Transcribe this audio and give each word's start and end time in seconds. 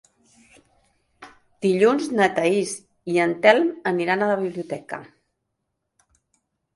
Dilluns 1.65 2.07
na 2.19 2.27
Thaís 2.39 2.71
i 3.15 3.19
en 3.25 3.35
Telm 3.43 3.67
aniran 3.91 4.23
a 4.23 4.31
la 4.31 4.39
biblioteca. 4.41 4.99